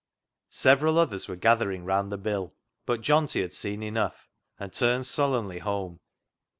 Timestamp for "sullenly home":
5.05-5.99